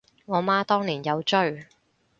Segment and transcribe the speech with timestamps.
[0.25, 1.67] 我媽當年有追